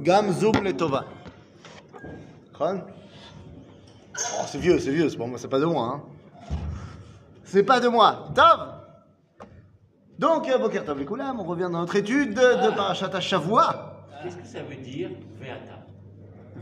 [0.00, 1.04] Gam Zoom Letova.
[2.56, 2.82] Khan
[4.16, 5.84] Oh, c'est vieux, c'est vieux, c'est pas, moi- c'est pas de moi.
[5.94, 6.02] Hein.
[7.42, 8.28] C'est pas de moi.
[8.34, 8.68] Tov
[10.18, 14.06] Donc, euh, Boker Tov on revient dans notre étude de, de Parashat Shavua.
[14.22, 15.10] Qu'est-ce que ça veut dire
[15.40, 15.84] Veata?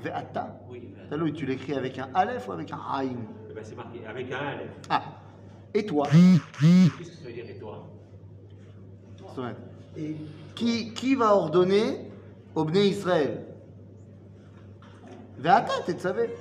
[0.02, 0.60] Ve'ata.
[0.68, 1.30] Oui, Veata.
[1.34, 3.18] Tu l'écris avec un Aleph ou avec un Aïn
[3.50, 4.70] Eh ben, c'est marqué avec un Aleph.
[4.88, 5.02] Ah.
[5.74, 6.06] Et toi?
[6.10, 7.86] Qu'est-ce que ça veut dire et toi?
[9.34, 9.54] Sonnet.
[10.54, 12.10] Qui, qui va ordonner
[12.54, 13.46] au Bné Israël
[15.38, 16.34] Ve'ata, tu savais.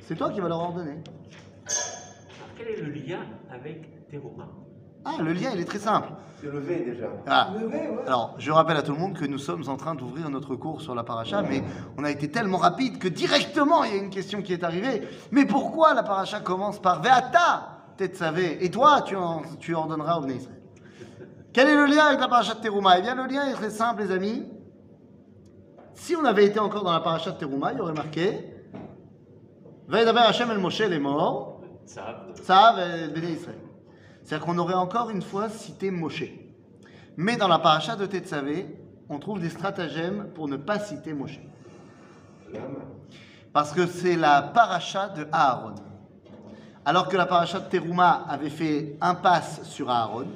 [0.00, 0.92] C'est toi qui vas leur ordonner.
[1.66, 4.48] Alors, Quel est le lien avec Teruma
[5.04, 6.08] Ah, le lien, il est très simple.
[6.40, 7.06] C'est levé déjà.
[7.26, 7.50] Ah.
[8.06, 10.82] Alors, je rappelle à tout le monde que nous sommes en train d'ouvrir notre cours
[10.82, 11.62] sur la paracha, mais
[11.96, 15.02] on a été tellement rapide que directement il y a une question qui est arrivée.
[15.30, 20.26] Mais pourquoi la paracha commence par Ve'ata Tetzavé Et toi, tu, en- tu ordonneras au
[20.26, 20.60] Israël.
[21.52, 22.98] Quel est le lien avec la paracha de Teruma?
[22.98, 24.44] Eh bien, le lien est très simple, les amis.
[25.94, 28.54] Si on avait été encore dans la paracha de Teruma, il y aurait marqué
[29.88, 31.60] Ve'edaber Hashem el Moshe les morts.
[31.86, 33.58] Ça, euh, Béné Israël.
[34.22, 36.24] C'est-à-dire qu'on aurait encore une fois cité Moshe.
[37.16, 38.66] Mais dans la paracha de Tetzavé,
[39.08, 41.40] on trouve des stratagèmes pour ne pas citer Moshe.
[43.52, 45.74] Parce que c'est la paracha de Aaron.
[46.86, 50.26] Alors que la paracha de Teruma avait fait impasse sur Aaron,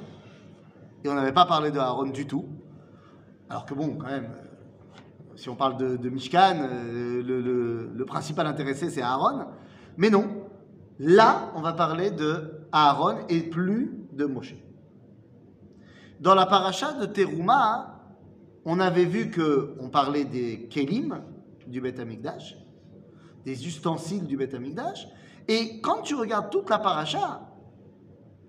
[1.03, 2.47] et on n'avait pas parlé de Aaron du tout.
[3.49, 4.29] Alors que bon, quand même,
[5.39, 9.45] si on parle de, de Mishkan, euh, le, principal intéressé c'est Aaron.
[9.97, 10.27] Mais non,
[10.99, 14.55] là, on va parler de Aaron et plus de Moshe.
[16.19, 18.01] Dans la paracha de Teruma,
[18.65, 21.21] on avait vu que on parlait des Kélim
[21.67, 22.57] du Beth Amikdash,
[23.45, 25.07] des ustensiles du Beth Amikdash,
[25.47, 27.47] et quand tu regardes toute la paracha,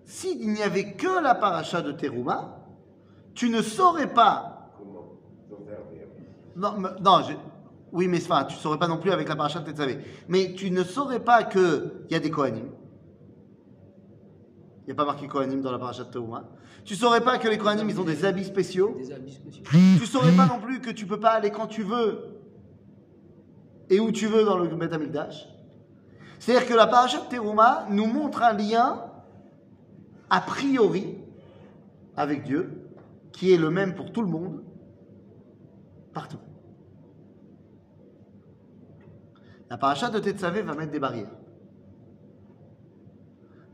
[0.04, 2.64] s'il n'y avait que la paracha de Teruma,
[3.34, 4.59] tu ne saurais pas.
[6.56, 7.34] Non, mais- non je-
[7.92, 9.98] oui, mais enfin, tu ne saurais pas non plus avec la paracha de Tetzavé.
[10.28, 12.66] Mais tu ne saurais pas qu'il y a des Kohanim.
[14.82, 16.44] Il n'y a pas marqué Kohanim dans la paracha de Teruma.
[16.84, 18.94] Tu ne saurais pas que les Kohanim, ils ont des habits spéciaux.
[18.98, 19.62] Des habits spéciaux.
[19.98, 22.36] Tu saurais pas non plus que tu peux pas aller quand tu veux
[23.88, 25.46] et où tu veux dans le Beth Amikdash.
[26.38, 29.04] C'est-à-dire que la paracha de Teruma nous montre un lien
[30.30, 31.18] a priori
[32.16, 32.70] avec Dieu
[33.32, 34.62] qui est le même pour tout le monde
[36.12, 36.40] partout.
[39.68, 41.30] La paracha de Tetzavé va mettre des barrières.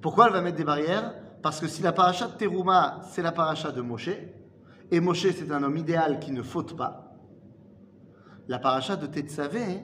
[0.03, 1.15] Pourquoi elle va mettre des barrières?
[1.43, 4.11] Parce que si la paracha de Teruma, c'est la paracha de Moshe,
[4.91, 7.17] et Moshe, c'est un homme idéal qui ne faute pas.
[8.49, 9.83] La paracha de Tetzavé,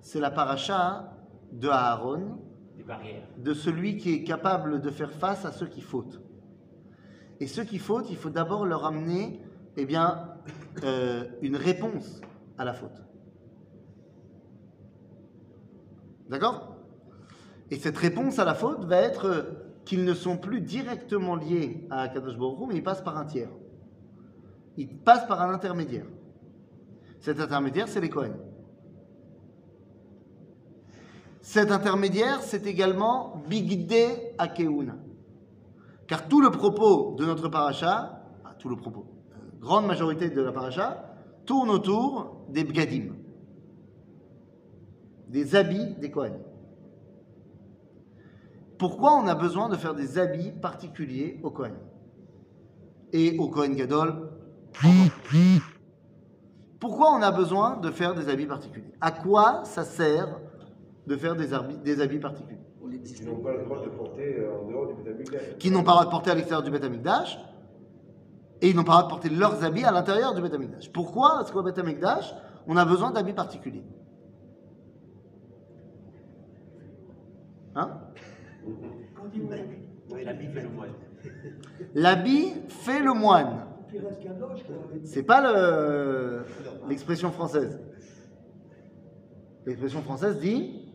[0.00, 1.12] c'est la paracha
[1.52, 2.38] de Aaron,
[2.76, 3.28] des barrières.
[3.36, 6.20] de celui qui est capable de faire face à ceux qui fautent.
[7.40, 9.42] Et ceux qui fautent, il faut d'abord leur amener
[9.76, 10.31] eh bien,
[10.84, 12.20] euh, une réponse
[12.58, 13.02] à la faute.
[16.28, 16.76] D'accord?
[17.70, 19.46] Et cette réponse à la faute va être
[19.84, 23.50] qu'ils ne sont plus directement liés à Kadosh Baruch mais ils passent par un tiers.
[24.76, 26.06] Ils passent par un intermédiaire.
[27.20, 28.34] Cet intermédiaire, c'est les Kohen.
[31.40, 33.94] Cet intermédiaire, c'est également Bigde
[34.38, 34.96] Akeuna.
[36.06, 38.22] Car tout le propos de notre paracha,
[38.58, 39.06] tout le propos,
[39.62, 43.14] grande majorité de la paracha, tourne autour des Bgadim,
[45.28, 46.38] des habits des Kohen.
[48.78, 51.74] Pourquoi on a besoin de faire des habits particuliers au Kohen
[53.12, 54.28] Et au Kohen Gadol.
[56.80, 57.12] Pourquoi?
[57.12, 58.92] On a besoin de faire des habits particuliers?
[59.00, 60.40] À quoi ça sert
[61.06, 62.58] de faire des habits, des habits particuliers?
[63.00, 63.30] Distinguer.
[63.30, 65.24] n'ont pas le droit de porter euh, en dehors du.
[65.58, 66.84] Qui n'ont pas le droit de porter à l'extérieur du Beth
[68.62, 70.90] et ils n'ont pas le droit de porter leurs habits à l'intérieur du Beth Amikdash.
[70.92, 71.40] Pourquoi?
[71.42, 72.32] Est-ce qu'au Beth Amikdash,
[72.68, 73.84] on a besoin d'habits particuliers
[77.74, 77.90] Hein?
[80.24, 80.90] L'habit fait le moine.
[81.94, 83.66] L'habit fait le moine.
[85.04, 86.44] C'est pas le-
[86.88, 87.80] l'expression française.
[89.66, 90.92] L'expression française dit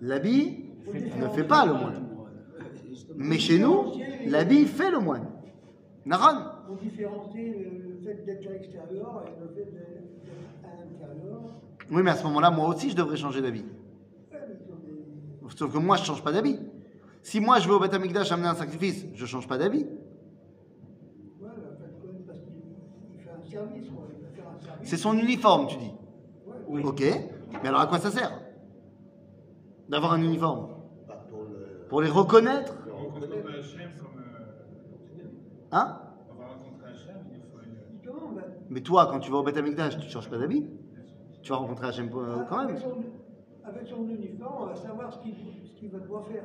[0.00, 0.70] l'habit
[1.18, 2.08] ne fait pas le moine.
[3.16, 3.92] Mais chez nous,
[4.26, 5.26] l'habit fait le moine.
[6.04, 10.04] Naran Différencie le fait d'être à l'extérieur et le fait d'être
[10.64, 11.40] à l'intérieur.
[11.90, 13.64] Oui, mais à ce moment-là, moi aussi, je devrais changer d'habit.
[15.56, 16.58] Sauf que moi, je change pas d'habit.
[17.22, 19.84] Si moi, je vais au Beth Amikdash amener un sacrifice, je change pas d'habit.
[19.84, 19.88] Ouais,
[21.40, 22.54] mais en fait, quand même, parce qu'il
[23.14, 24.04] il fait un service, quoi.
[24.16, 24.88] Il va faire un service.
[24.88, 25.92] C'est son uniforme, tu dis.
[26.68, 26.82] Oui.
[26.84, 27.02] Ok.
[27.62, 28.32] Mais alors, à quoi ça sert
[29.88, 30.68] D'avoir un uniforme
[31.88, 32.74] Pour les reconnaître
[35.74, 35.98] Hein
[36.30, 37.76] On va rencontrer Hachem, il faut une.
[37.90, 38.42] Justement, ben,
[38.72, 40.64] Mais toi, quand tu vas au Beth Amikdash, tu changes pas d'habit
[41.42, 42.68] Tu vas rencontrer Hachem euh, quand même.
[42.68, 42.94] Avec son,
[43.64, 46.44] avec son uniforme, on va savoir ce qu'il va devoir faire.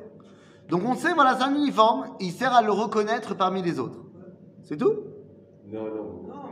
[0.68, 4.04] Donc on sait, voilà, c'est un uniforme, il sert à le reconnaître parmi les autres.
[4.62, 4.92] C'est tout?
[5.68, 6.04] Non, non.
[6.28, 6.42] Non,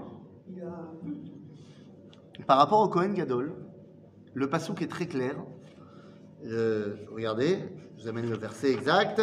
[0.48, 1.30] il a un but.
[2.46, 3.52] Par rapport au Kohen Gadol,
[4.32, 5.36] le pasouk est très clair.
[6.46, 7.58] Euh, regardez,
[7.98, 9.20] je vous amène le verset exact.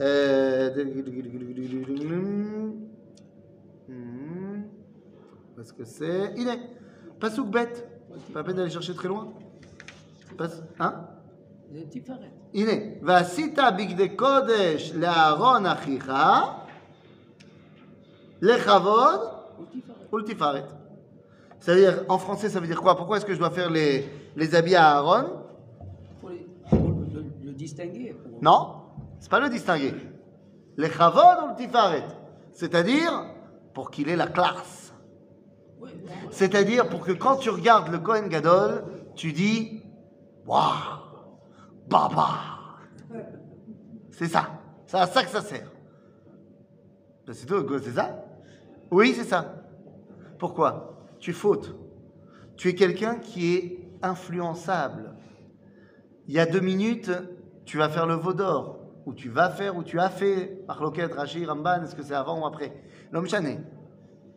[0.00, 0.70] Euh.
[5.57, 6.59] Où est-ce que c'est Il est.
[7.19, 7.87] Pasouk bête.
[8.33, 9.27] Pas la peine d'aller chercher très loin.
[10.37, 10.93] Pas- Hein
[11.73, 12.19] זה תפארת.
[12.53, 12.71] הנה,
[13.03, 16.11] ועשית בגדי קודש לאהרון אחיך,
[18.41, 19.19] לכבוד
[19.59, 20.13] ותפארת.
[20.13, 20.73] ולתפארת.
[21.61, 24.55] C'est-à-dire, en français, ça veut dire quoi Pourquoi est-ce que je dois faire les, les
[24.55, 25.25] habits à Aaron
[26.21, 26.79] Pour, les- pour
[27.13, 28.13] le, le distinguer.
[28.13, 28.75] pour- Non,
[29.19, 29.93] c'est pas le distinguer.
[30.77, 32.05] Lechavod ou le tifaret.
[32.53, 33.11] C'est-à-dire,
[33.73, 34.82] pour qu'il ait la classe.
[36.30, 38.84] C'est-à-dire, pour que quand tu regardes le Kohen Gadol,
[39.14, 39.82] tu dis
[40.46, 40.62] Waouh
[41.88, 42.28] Baba
[44.10, 44.48] C'est ça.
[44.86, 45.70] C'est à ça que ça sert.
[47.26, 48.24] Ben, C'est tout, c'est ça?
[48.90, 49.54] Oui, c'est ça.
[50.38, 51.06] Pourquoi?
[51.18, 51.74] Tu fautes.
[52.56, 55.14] Tu es quelqu'un qui est influençable.
[56.26, 57.10] Il y a deux minutes,
[57.64, 58.78] tu vas faire le veau d'or.
[59.06, 62.40] Ou tu vas faire, ou tu as fait, Marloquet, Rashi, Ramban, est-ce que c'est avant
[62.40, 62.72] ou après?
[63.12, 63.58] L'homme chané.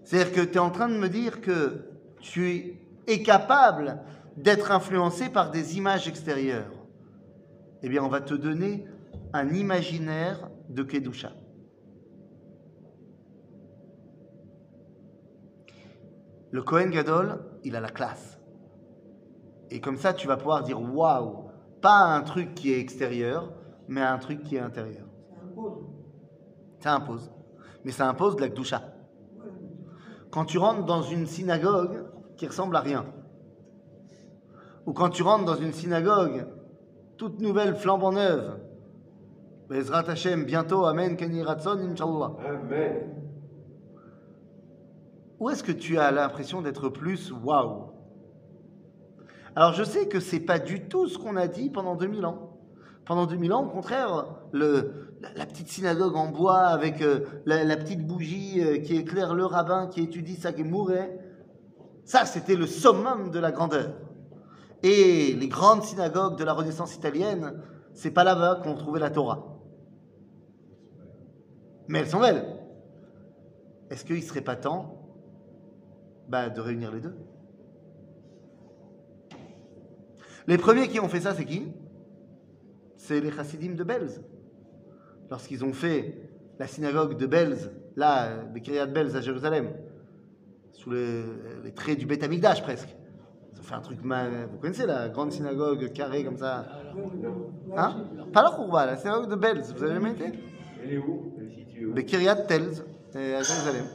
[0.07, 1.81] C'est-à-dire que tu es en train de me dire que
[2.21, 3.99] tu es capable
[4.37, 6.71] d'être influencé par des images extérieures.
[7.83, 8.85] Eh bien, on va te donner
[9.33, 11.33] un imaginaire de Kedusha.
[16.51, 18.39] Le Kohen Gadol, il a la classe.
[19.71, 21.49] Et comme ça, tu vas pouvoir dire waouh,
[21.81, 23.51] pas un truc qui est extérieur,
[23.89, 25.05] mais un truc qui est intérieur.
[25.19, 25.83] Ça impose.
[26.79, 27.31] Ça impose.
[27.83, 28.93] Mais ça impose de la Kedusha.
[30.37, 32.05] Quand tu rentres dans une synagogue
[32.35, 33.07] qui ressemble à rien,
[34.85, 36.45] ou quand tu rentres dans une synagogue
[37.17, 38.59] toute nouvelle, flambant neuve,
[39.67, 42.35] Bezrat Hashem, bientôt, Amen, Keni Ratson, Inch'Allah.
[42.45, 43.15] Amen.
[45.39, 47.89] Où est-ce que tu as l'impression d'être plus waouh?
[49.55, 52.46] Alors je sais que c'est pas du tout ce qu'on a dit pendant 2000 ans.
[53.07, 58.61] Pendant 2000 ans, au contraire, la, petite synagogue en bois avec euh, la, petite bougie
[58.61, 60.63] euh, qui éclaire le rabbin qui étudie ça qui
[62.03, 63.93] ça c'était le summum de la grandeur.
[64.83, 67.53] Et les grandes synagogues de la Renaissance italienne,
[67.93, 69.57] c'est pas là-bas qu'on trouvait la Torah.
[71.87, 72.45] Mais elles sont belles.
[73.89, 75.15] Est-ce qu'il serait pas temps
[76.27, 77.15] bah, de réunir les deux?
[80.45, 81.71] Les premiers qui ont fait ça, c'est qui?
[82.97, 84.21] C'est les chassidim de Belz.
[85.29, 86.15] Lorsqu'ils ont fait
[86.59, 89.69] la synagogue de Belz, là, de Kiryat Belz à Jérusalem,
[90.71, 91.23] sous les,
[91.63, 92.95] les traits du Beth Amikdash presque.
[93.53, 96.65] Ils ont fait un truc, ma- vous connaissez la grande synagogue carrée comme ça?
[97.75, 98.03] Hein?
[98.33, 100.25] Pas la Khourba, la synagogue de Belz, vous avez jamais été?
[100.83, 101.33] Elle est où?
[101.89, 101.93] Où?
[101.93, 102.83] Bekiryat Telz,
[103.15, 103.85] euh, à Jérusalem.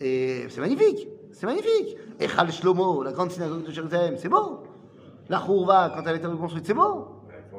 [0.00, 1.96] Et c'est magnifique, c'est magnifique.
[2.20, 4.62] Et Chal Shlomo, la grande synagogue de Jérusalem, c'est beau.
[5.28, 7.08] La Khourva, quand elle a été reconstruite, c'est beau.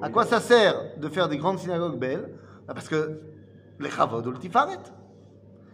[0.01, 2.29] À quoi ça sert de faire des grandes synagogues belles
[2.67, 3.19] Bah, Parce que
[3.79, 4.79] les Chavod ou le Tifaret.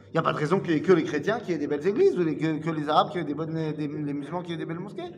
[0.10, 2.24] Il n'y a pas de raison que les chrétiens qui aient des belles églises, ou
[2.24, 5.12] que, les arabes qui aient des bonnes, les musulmans qui aient des belles mosquées.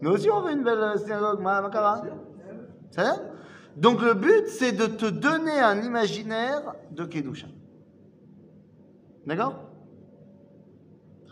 [0.00, 2.02] Nous aussi, on veut une belle euh, synagogue, ma makara.
[2.90, 3.16] Ça
[3.76, 7.46] Donc le but, c'est de te donner un imaginaire de Kedusha.
[9.26, 9.70] D'accord?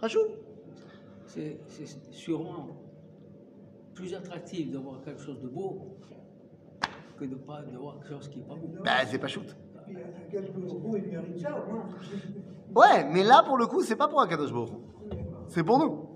[0.00, 0.20] Rachou
[1.26, 1.60] C'est
[2.10, 2.82] sûrement
[3.94, 5.98] plus attractif de voir quelque chose de beau
[7.22, 8.68] que de pas de voir quelque chose qui n'est pas beau.
[8.84, 9.56] Ben, c'est pas shoot.
[12.74, 14.70] Ouais, mais là, pour le coup, c'est pas pour Akadosh Baruch.
[15.48, 16.08] C'est pour nous.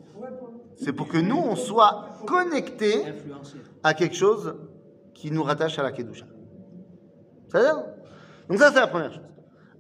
[0.77, 3.03] C'est pour que nous, on soit connectés
[3.83, 4.57] à quelque chose
[5.15, 6.27] qui nous rattache à la Kedusha.
[7.49, 7.87] Ça va
[8.49, 9.23] Donc ça, c'est la première chose.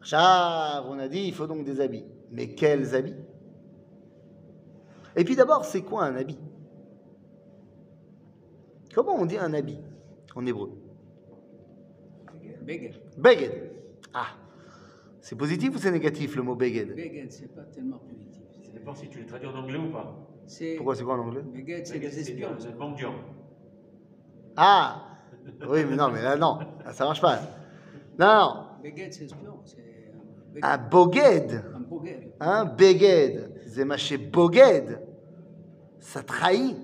[0.02, 2.04] Chav, on a dit, il faut donc des habits.
[2.30, 3.16] Mais quels habits?
[5.16, 6.38] Et puis d'abord, c'est quoi un habit?
[8.94, 9.78] Comment on dit un habit
[10.34, 10.85] en hébreu?
[12.66, 12.94] Beged.
[13.16, 13.52] Beged.
[14.12, 14.28] Ah,
[15.20, 16.94] c'est positif ou c'est négatif le mot beged?
[16.94, 18.42] Beged, c'est pas tellement positif.
[18.64, 20.14] Ça dépend si tu le traduis en anglais ou pas.
[20.76, 21.42] Pourquoi c'est quoi en anglais?
[21.42, 22.50] Beged, c'est des espions.
[22.58, 23.14] C'est un mendiant.
[24.56, 25.18] Ah
[25.68, 27.40] Oui, mais non, mais là, non, Là, ça marche pas.
[28.18, 29.60] Non, non, Beged, c'est espion.
[29.64, 29.84] C'est
[30.62, 31.62] un boged.
[31.74, 32.32] Un boged.
[32.40, 35.00] Un beged, zemaché boged,
[36.00, 36.76] ça trahit.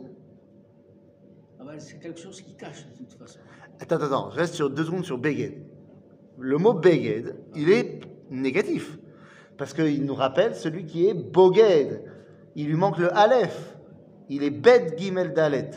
[1.59, 3.39] Ah ben, c'est quelque chose qui cache de toute façon.
[3.81, 5.72] Attends, attends, reste sur deux secondes sur beged.
[6.43, 8.99] Le mot beged, il est négatif.
[9.57, 12.03] Parce qu'il nous rappelle celui qui est boged,
[12.57, 13.77] il lui manque le Aleph.
[14.29, 15.71] Il est Bet Gimel Dalet.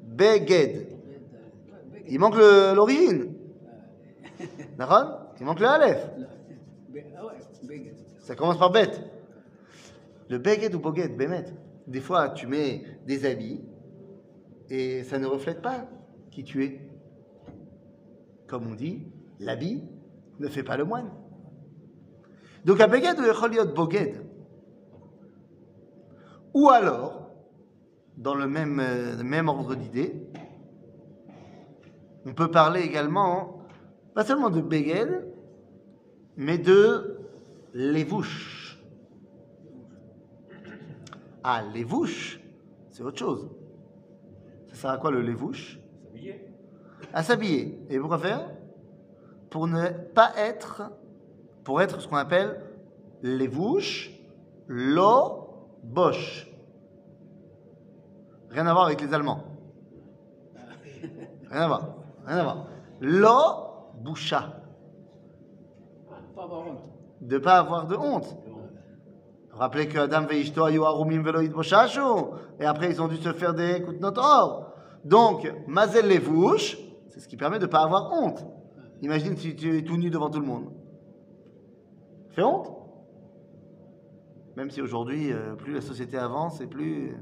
[0.00, 0.88] Beged.
[2.08, 3.34] Il manque l'origine.
[5.38, 6.06] Il manque le Aleph.
[8.20, 8.98] Ça commence par bête.
[10.30, 11.44] Le beged ou boged, bémet.
[11.86, 13.60] Des fois, tu mets des habits
[14.70, 15.86] et ça ne reflète pas
[16.30, 16.80] qui tu es.
[18.46, 19.06] Comme on dit,
[19.40, 19.82] l'habit
[20.38, 21.10] ne fait pas le moine.
[22.64, 24.24] Donc, un beged ou un boged.
[26.54, 27.30] Ou alors,
[28.16, 30.14] dans le même, euh, le même ordre d'idée,
[32.26, 33.58] on peut parler également,
[34.14, 35.26] pas seulement de beged,
[36.36, 37.18] mais de
[37.74, 38.82] lévouche.
[41.42, 42.40] Ah, lévouche,
[42.90, 43.50] c'est autre chose.
[44.68, 45.78] Ça sert à quoi le lévouche?
[46.04, 46.40] S'habiller.
[47.12, 47.78] À s'habiller.
[47.90, 48.53] Et pourquoi faire?
[49.54, 50.82] Pour ne pas être,
[51.62, 52.60] pour être ce qu'on appelle
[53.22, 54.10] lévouche,
[54.66, 55.46] lo,
[55.84, 56.52] bosch.
[58.50, 59.44] Rien à voir avec les Allemands.
[61.52, 61.88] Rien à voir.
[62.26, 62.66] Rien à voir.
[63.00, 63.30] Lo,
[64.02, 64.60] boucha.
[66.34, 66.90] Pas avoir honte.
[67.20, 68.36] De pas avoir de honte.
[69.52, 72.00] Rappelez que Adam et Ishto ayu harumim velo yitboshashu.
[72.58, 74.72] Et après, ils ont dû se faire des coups de notre or.
[75.04, 76.76] Donc, mazel levouche,
[77.10, 78.44] c'est ce qui permet de ne pas avoir honte.
[79.04, 80.70] Imagine si tu es tout nu devant tout le monde.
[82.30, 82.72] Fait honte
[84.56, 87.14] Même si aujourd'hui, euh, plus la société avance et plus,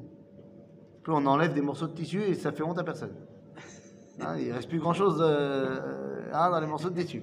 [1.02, 3.14] plus on enlève des morceaux de tissu et ça fait honte à personne.
[4.20, 7.22] Hein, il reste plus grand-chose euh, hein, dans les morceaux de tissu.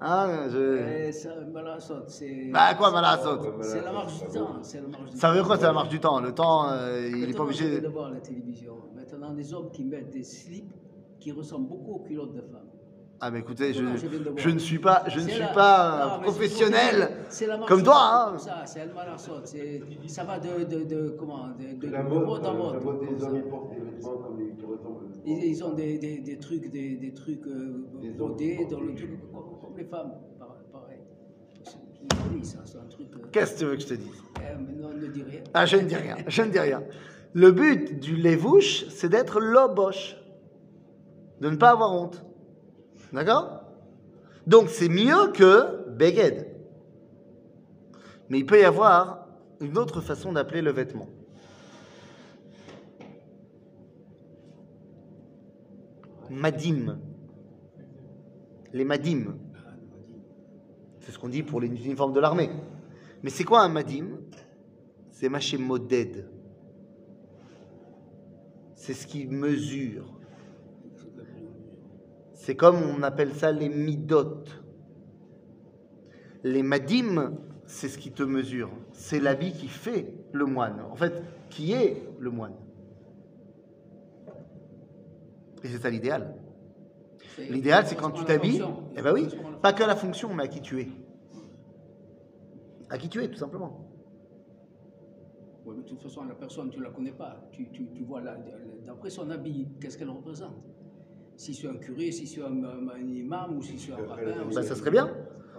[0.00, 1.06] Hein, je...
[1.06, 2.50] Eh, c'est.
[2.50, 4.58] Bah quoi, Malasot C'est la marche du temps.
[4.62, 6.20] C'est la marche du Ça veut dire quoi, c'est la marche du temps?
[6.20, 7.80] Le temps, euh, il n'est pas obligé.
[7.80, 8.74] de voir la télévision.
[8.94, 10.74] Maintenant, des hommes qui mettent des slips
[11.20, 12.69] qui ressemblent beaucoup aux culottes de femmes.
[13.22, 13.82] Ah, mais écoutez, je,
[14.36, 17.10] je ne suis pas, je ne suis la- pas Non, professionnel
[17.48, 18.30] marche comme toi.
[18.34, 18.38] Hein.
[18.38, 18.80] Ça, c'est
[20.06, 23.00] Ça va de, de, de comment de, de, La de mode, mode en euh, mode.
[23.00, 25.04] des hommes, ils portent des vêtements comme les, qui ressemblent.
[25.26, 28.80] Ils, ils ont des, des, des trucs, des, des trucs euh, Des brodés hommes dans
[28.80, 30.12] le truc, comme, comme les femmes,
[30.72, 31.00] pareil.
[32.12, 32.38] Euh,
[33.32, 34.22] Qu'est-ce que tu veux que je te dise?
[34.38, 35.40] Eh, mais non, ne dis rien.
[35.52, 36.82] Ah, je ne dis rien, je ne dis rien.
[37.34, 40.16] Le but du lévouche, c'est d'être loboche,
[41.42, 42.24] de ne pas avoir honte.
[43.12, 43.64] D'accord?
[44.46, 46.46] Donc c'est mieux que beged.
[48.28, 49.26] Mais il peut y avoir
[49.60, 51.08] une autre façon d'appeler le vêtement.
[56.30, 56.98] Madim.
[58.72, 59.36] Les madim.
[61.00, 62.50] C'est ce qu'on dit pour les uniformes de l'armée.
[63.22, 64.20] Mais c'est quoi un madim?
[65.10, 66.28] C'est maché moded.
[68.76, 70.19] C'est ce qui mesure.
[72.50, 74.42] C'est comme on appelle ça les midot.
[76.42, 78.70] Les madim, c'est ce qui te mesure.
[78.90, 80.80] C'est l'habit qui fait le moine.
[80.90, 82.56] En fait, qui est le moine.
[85.62, 86.34] Et c'est ça l'idéal.
[87.38, 88.64] L'idéal, c'est quand tu t'habilles,
[88.96, 89.28] eh ben oui,
[89.62, 90.88] pas que la fonction, mais à qui tu es.
[92.88, 93.88] À qui tu es, tout simplement.
[95.64, 97.48] Ouais, mais de toute façon, la personne, tu ne la connais pas.
[97.52, 98.20] Tu, tu, tu vois,
[98.84, 100.56] d'après son habit, qu'est-ce qu'elle représente?
[101.40, 104.42] Si c'est un curé, si c'est un, un- un imam, ou si c'est un rabbin.
[104.46, 105.08] ou Ben, si- ça serait bien.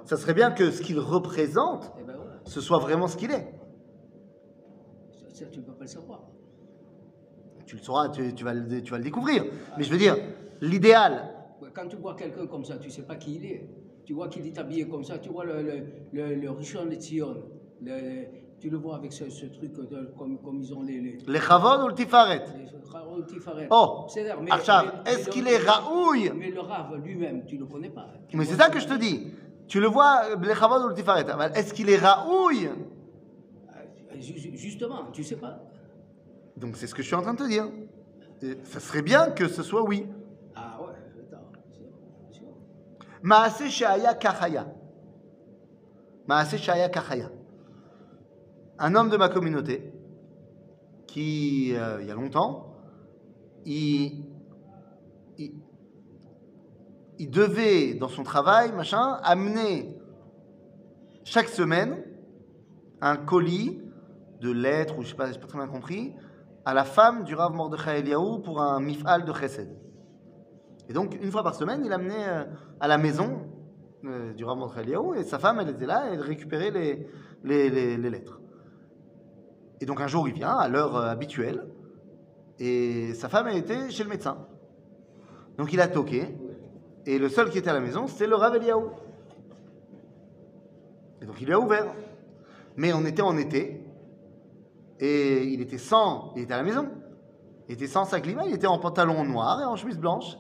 [0.06, 3.32] Ça serait bien que ce qu'il représente, Eh ben voilà, ce soit vraiment ce qu'il
[3.32, 3.48] est.
[5.12, 6.22] ça, ça, tu ne peux pas le savoir.
[7.66, 9.44] Tu le sauras, tu, tu vas, le, tu vas le découvrir.
[9.76, 10.18] Mais je veux dire,
[10.62, 11.34] l'idéal,
[11.74, 13.68] Quand tu vois quelqu'un comme ça, tu ne sais pas qui il est.
[14.06, 15.84] Tu vois qu'il est habillé comme ça, tu vois le, le,
[16.14, 17.38] le, le Rishon Lezion,
[17.82, 18.26] le-
[18.62, 21.02] tu le vois avec ce, ce truc de- comme, comme ils ont les.
[21.02, 22.46] les les chavod ou le tifaret.
[22.58, 23.68] les Tifaret.
[23.72, 24.08] Oh,
[25.06, 28.08] est-ce qu'il est raouille Mais le Rav lui-même, tu ne le connais pas.
[28.28, 29.32] Tu Mais c'est ça que je te dis.
[29.68, 31.26] Tu le vois, les chavod ou le tifaret.
[31.30, 35.60] Ah, ben, Est-ce qu'il est raouille Euh, ju- Justement, tu sais pas.
[36.58, 37.68] Donc c'est ce que je suis en train de te dire.
[38.64, 40.06] Ça serait bien que ce soit oui.
[40.56, 40.94] Ah ouais,
[41.28, 41.46] attends.
[43.24, 44.68] Maase Shaya Kachaya.
[46.28, 47.30] Maase Shaya Kachaya.
[48.84, 49.94] Un homme de ma communauté
[51.06, 52.78] qui, euh, il y a longtemps,
[53.64, 54.26] il,
[57.20, 59.96] devait, dans son travail, machin, amener
[61.24, 62.04] chaque semaine
[63.02, 63.80] un colis
[64.40, 66.16] de lettres, ou je sais pas, j'ai pas très bien compris,
[66.66, 69.70] à la femme du Rav Mordechai Eliaou pour un mifal de chesed.
[70.90, 72.46] Et donc, une fois par semaine, il amenait euh,
[72.80, 73.44] à la maison
[74.06, 76.72] euh, du Rav Mordechai Eliaou, et sa femme, elle était là, et elle récupérait
[77.44, 78.41] les lettres.
[79.82, 81.66] Et donc, un jour, il vient, à l'heure euh, habituelle,
[82.60, 84.38] et sa femme, elle était chez le médecin.
[85.58, 86.28] Donc, il a toqué,
[87.08, 88.92] et le seul qui était à la maison, c'était le Rav Eliaou.
[91.22, 91.88] Et donc, il lui a ouvert.
[92.78, 93.84] Mais on était en été,
[95.00, 96.88] Et il était sans, il était à la maison.
[97.68, 100.38] Il était sans sa climat, il était en pantalon noir et en chemise blanche.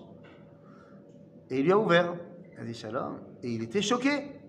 [1.50, 2.13] Et il lui a ouvert.
[2.53, 3.17] Il a dit shalom.
[3.41, 4.39] Et il était choqué.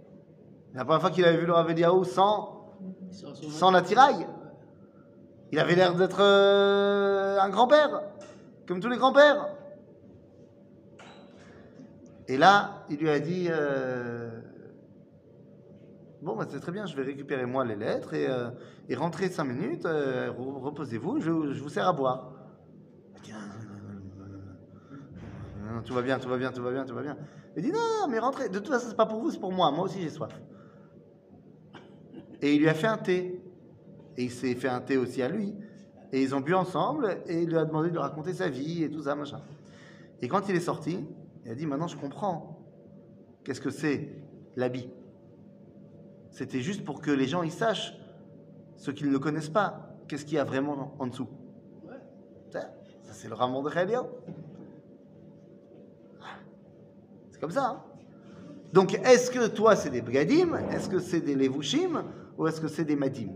[0.74, 2.76] La première fois qu'il avait vu le Rav Eliaou sans,
[3.10, 4.26] sans l'attirail.
[5.52, 8.00] Il avait l'air d'être euh, un grand-père,
[8.66, 9.48] comme tous les grands-pères.
[12.26, 14.30] Et là, il lui a dit euh,
[16.22, 18.48] Bon, bah, c'est très bien, je vais récupérer moi les lettres et, euh,
[18.96, 20.30] rentrer cinq minutes, re-
[20.60, 22.32] reposez-vous, je, vous sers à boire.
[25.84, 27.16] Tout va bien, tout va bien, tout va bien, tout va bien.
[27.56, 29.52] Il dit Non, non, mais rentrez, de toute façon, c'est pas pour vous, c'est pour
[29.52, 30.32] moi, moi aussi j'ai soif.
[32.40, 33.41] Et il lui a fait un thé.
[34.16, 35.54] Et il s'est fait un thé aussi à lui.
[36.12, 38.84] Et ils ont bu ensemble et il lui a demandé de lui raconter sa vie
[38.84, 39.40] et tout ça, machin.
[40.20, 40.98] Et quand il est sorti,
[41.44, 42.58] il a dit Maintenant je comprends.
[43.44, 44.10] Qu'est-ce que c'est
[44.56, 44.90] l'habit?
[46.30, 47.98] C'était juste pour que les gens y sachent,
[48.76, 51.28] ceux qui ne le connaissent pas, qu'est-ce qu'il y a vraiment en dessous?
[52.50, 52.60] Ça,
[53.02, 54.04] ça, c'est le Ramon de Khalia.
[57.30, 57.66] C'est comme ça.
[57.66, 57.82] hein.
[58.72, 60.54] Donc, est-ce que toi, c'est des Bgadim?
[60.70, 62.04] Est-ce que c'est des Levushim
[62.38, 63.32] Ou est-ce que c'est des Madim?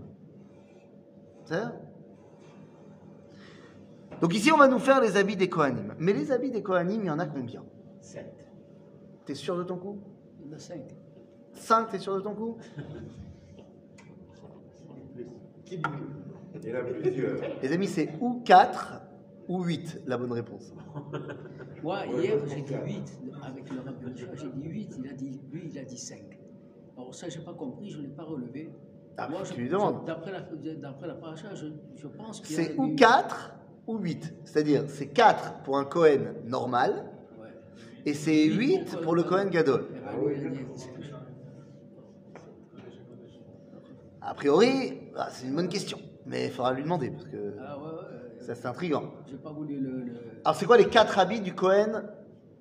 [4.21, 5.95] Donc ici, on va nous faire les habits des Kohanim.
[5.99, 7.65] Mais les habits des Kohanim, il y en a combien?
[8.01, 8.33] 7.
[9.25, 9.99] T'es sûr de ton coup?
[10.41, 10.83] Il y en a cinq.
[11.53, 12.57] 5, t'es sûr de ton coup?
[15.71, 15.81] Il
[16.65, 17.41] y en a plusieurs.
[17.63, 19.01] Les amis, c'est ou 4
[19.49, 20.73] ou 8 la bonne réponse.
[21.83, 22.75] Moi, Ouais, hier, j'ai dit.
[22.75, 26.21] 8 avec le rabbin j'ai dit 8, il a dit, lui, il a dit 5.
[26.97, 28.71] Alors ça, je n'ai pas compris, je ne l'ai pas relevé.
[29.19, 29.99] Ah, Moi, tu je- lui demandes.
[30.03, 33.55] je- D'après la, d'après la paracha, je, je pense qu'il y a C'est ou 4
[33.87, 34.35] ou 8.
[34.45, 37.05] C'est-à-dire, c'est 4 pour un Cohen normal
[37.41, 37.47] Ouais.
[38.05, 39.87] et c'est 8 pour le Cohen Gadol.
[39.91, 40.67] Eh ben, lui, il a dit-
[44.21, 45.99] A priori, ah, c'est une bonne question.
[46.27, 48.41] Mais il faudra lui demander parce que Ah ouais, ouais.
[48.41, 49.05] ça c'est intriguant.
[49.31, 49.91] J'ai pas voulu le.
[50.01, 50.13] le-
[50.45, 52.03] Alors, c'est quoi les 4 habits du Cohen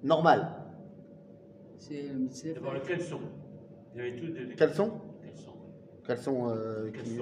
[0.04, 0.52] normal?
[1.80, 2.54] C'est le mitzvah.
[2.54, 3.20] D'abord, le caleçon.
[3.96, 4.92] Il y avait tout des Caleçon
[6.08, 6.48] Caleçon.
[6.48, 7.20] Caleçon euh, qui-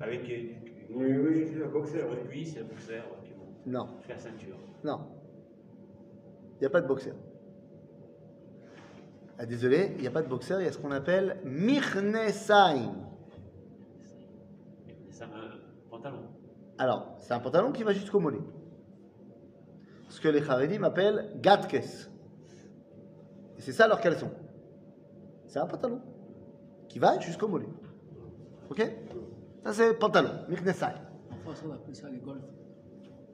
[0.00, 0.54] Avec euh,
[0.94, 2.06] Oui, oui, c'est un boxeur.
[2.28, 4.56] cuisse, un boxer, ouais, qui Non, faire ceinture.
[4.84, 5.00] non.
[6.56, 7.12] Il n'y a pas de boxer.
[9.38, 12.92] Ah, désolé, il n'y a pas de boxer, il y a ce qu'on appelle Mirnesaim.
[15.08, 15.28] C'est un
[15.90, 16.18] pantalon.
[16.76, 18.40] Alors, c'est un pantalon qui va jusqu'au mollet.
[20.10, 22.10] Ce que les Haredim appellent Gatkes.
[23.56, 24.30] Et c'est ça leur caleçon.
[25.46, 26.00] C'est un pantalon
[26.88, 27.68] qui va jusqu'au mollet.
[28.70, 28.80] Ok?
[29.64, 30.30] Ça, c'est pantalon.
[30.30, 32.44] En France, on appelle ça les golfs.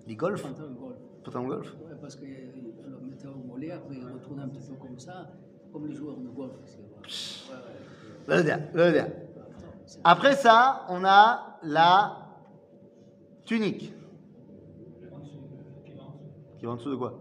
[0.07, 0.96] Les golf Pantalon golf.
[1.25, 4.75] Pantalon golf Ouais, parce qu'on le mettait au mollet, après il retournait un petit peu
[4.77, 5.33] comme ça,
[5.72, 6.53] comme les joueurs de golf.
[6.64, 6.79] c'est-
[7.51, 8.37] Ouais, ouais.
[8.38, 8.92] Le dia, le
[9.87, 12.18] c'est- Après ça, on a la
[13.44, 13.92] tunique.
[16.59, 17.20] Qui va en dessous de quoi?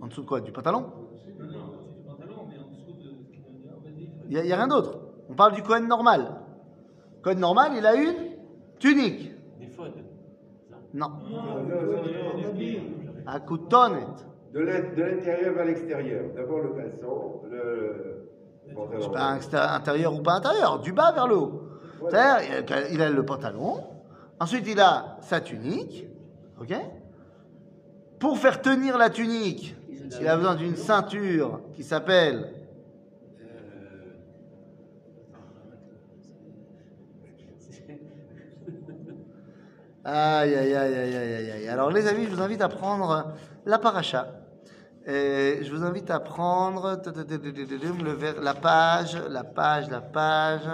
[0.00, 0.40] En dessous de quoi?
[0.40, 0.86] Du pantalon?
[4.28, 5.00] Il n'y a, rien d'autre.
[5.28, 6.39] On parle du Cohen normal.
[7.22, 8.14] Cohen normal, il a une
[8.78, 9.32] tunique.
[10.94, 11.06] Non.
[13.26, 14.06] À coutonnet.
[14.52, 16.24] De l'in- de l'intérieur vers l'extérieur.
[16.34, 18.26] D'abord le caleçon, le.
[19.00, 21.62] C'est pas intérieur ou pas intérieur, du bas vers le haut.
[22.08, 23.78] C'est-à-dire, il a- il a le pantalon,
[24.38, 26.06] ensuite il a sa tunique,
[26.60, 26.74] ok?
[28.18, 29.76] Pour faire tenir la tunique,
[30.20, 32.52] il a besoin d'une ceinture qui s'appelle
[40.04, 41.68] Aïe, aïe, aïe, aïe, aïe, aïe.
[41.68, 43.34] Alors, les amis, je vous invite à prendre
[43.66, 44.28] la paracha.
[45.06, 50.68] Et je vous invite à prendre le ver- la page, la page, la page.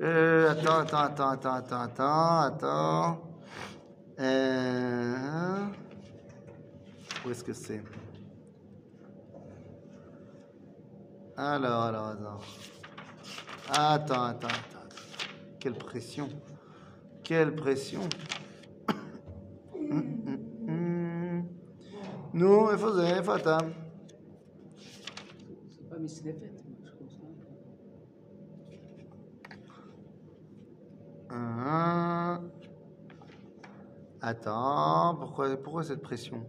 [0.00, 3.22] Euh, attends, attends, attends, attends, attends, attends, attends.
[4.20, 5.14] Euh,
[7.24, 7.82] où est-ce que c'est?
[11.36, 12.40] Alors, alors, attends.
[13.70, 14.88] Attends, attends, attends.
[15.60, 16.28] Quelle pression.
[17.24, 18.02] Quelle pression.
[22.34, 22.90] Nous, il faut
[31.30, 32.40] ah.
[34.20, 36.46] Attends, pourquoi, cette pression?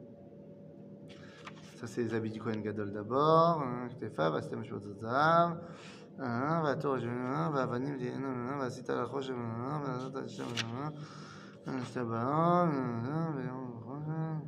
[1.75, 3.61] Ça, c'est les habits du Kohen Gadol d'abord.
[3.61, 3.87] Hein,
[6.14, 6.26] Hein, כתפיו, ועשיתם שבות זהב.
[6.26, 10.44] אה, והתור השם, והאבנים תהיינה, אה, ועשית על החושך, אה, ועשית על שם,
[11.68, 14.44] אה, שתי באות, אה, ויום החושך.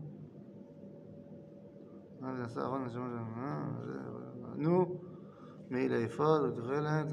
[2.25, 3.01] אה, ועשה אהרון לשם,
[3.39, 3.93] אה, זה-
[4.57, 5.01] נו,
[5.71, 7.07] מעיל האפוד, ותכלת.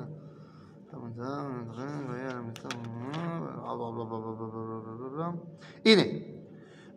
[5.85, 6.01] הנה,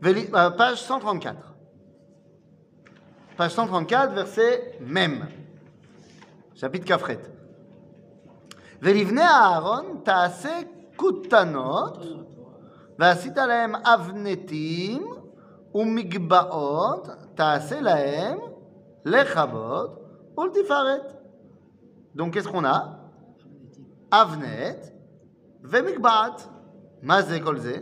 [0.02, 1.40] ולי- euh, page 134.
[3.38, 5.24] Page 134, verset même.
[6.56, 7.10] chapitre כ"ח.
[8.82, 10.60] ולבני אהרון תעשה
[10.96, 11.98] כותנות,
[12.98, 15.06] ועשית להם אבנתים
[15.74, 18.38] ומגבעות, תעשה להם
[19.04, 19.98] לכבוד
[20.38, 21.12] ולתפארת.
[22.14, 23.02] Donc qu'est-ce qu'on a
[24.12, 24.90] אבנת
[25.62, 26.48] ומגבעת.
[27.02, 27.76] מה זה כל זה?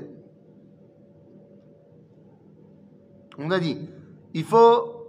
[3.38, 3.78] On a dit,
[4.34, 5.00] il faut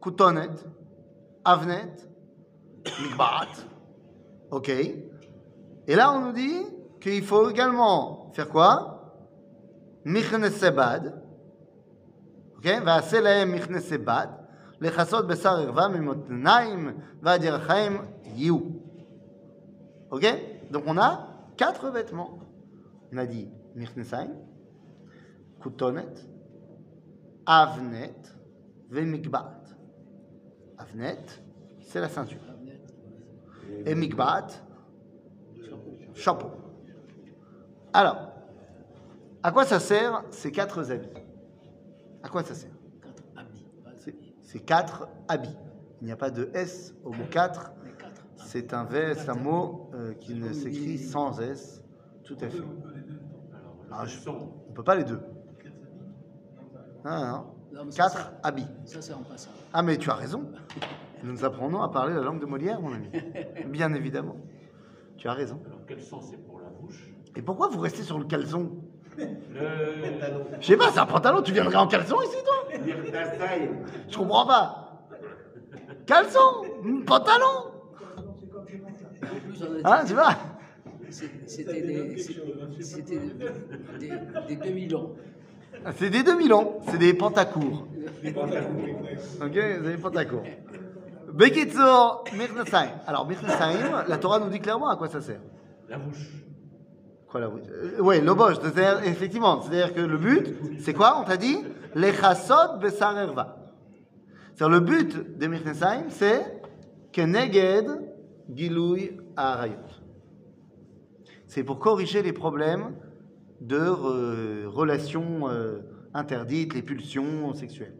[0.00, 0.64] כותונת,
[1.46, 2.06] אבנת,
[3.02, 3.64] מגבעת,
[4.52, 4.68] ok
[5.87, 6.65] et là, on nous dit
[7.01, 9.13] qu'il faut également faire quoi?
[10.05, 11.21] Michnesebad.
[12.57, 12.65] Ok?
[12.83, 14.29] Vaaselaem Michnesebad.
[14.79, 18.81] Les chassot besar irva mimotnaim vadirachaim yiu.
[20.11, 20.25] Ok?
[20.71, 22.39] Donc on a quatre vêtements.
[23.13, 24.29] On a dit Michnesaim,
[25.61, 26.13] Kutonet,
[27.45, 28.15] Avnet,
[28.89, 29.61] Vemikbat.
[30.77, 31.25] Avnet,
[31.81, 32.39] c'est la ceinture.
[33.85, 34.47] Et Mikbat,
[36.13, 36.51] chapeau.
[37.93, 38.31] Alors,
[39.43, 41.09] à quoi ça sert ces quatre habits?
[42.23, 42.71] À quoi ça sert?
[43.01, 43.65] Quatre habits.
[43.83, 44.33] pas C'est- habits.
[44.41, 45.57] C'est quatre habits.
[46.01, 47.71] Il n'y a pas de S au mot 4.
[47.85, 48.25] Les quatre.
[48.35, 51.83] C'est un, V- c'est un mot euh, qui ne s'écrit sans S.
[52.23, 52.57] Tout à fait.
[53.91, 54.29] Ah, je-.
[54.29, 55.19] On ne peut pas les deux.
[57.05, 57.85] Ah, non.
[57.95, 58.67] Quatre ça- habits.
[58.85, 59.49] Ça, c'est en passant.
[59.73, 60.49] Ah, mais tu as raison.
[61.23, 63.09] Nous apprenons à parler la langue de Molière, mon ami.
[63.69, 64.35] Bien évidemment.
[65.17, 65.59] Tu as raison.
[66.01, 68.71] Sens c'est pour la bouche Et pourquoi vous restez sur le caleçon
[69.17, 69.25] Le.
[70.59, 72.79] Je sais pas, c'est un pantalon, tu viendrais en caleçon ici, toi.
[74.09, 75.07] Je comprends pas.
[76.05, 76.63] Caleçon
[77.05, 77.71] Pantalon
[79.85, 80.35] Hein, tu vois
[81.45, 83.19] c'était des, c'était
[83.99, 84.09] des,
[84.47, 85.15] des demi-longs.
[85.95, 87.87] C'est des demi-longs, c'est des pantacours.
[89.41, 90.43] Ok, c'est des pantacours.
[91.33, 92.89] Bekitsur, Mirnesaim.
[93.07, 95.41] Alors, Mirnesaim, la Torah nous dit clairement à quoi ça sert.
[95.89, 96.29] La bouche.
[97.27, 97.49] Quoi là
[97.99, 98.57] Oui, l'oboche,
[99.05, 101.57] effectivement, c'est-à-dire que le but, c'est quoi On t'a dit?
[101.95, 103.57] Les chassot besar erva.
[104.55, 106.61] C'est-à-dire, le but des Mirnesaim, c'est
[107.11, 107.87] Keneged
[108.53, 109.73] Gilouy Arayot.
[111.47, 112.95] C'est pour corriger les problèmes
[113.61, 115.79] de euh, relations euh,
[116.13, 117.95] interdites, les pulsions sexuelles.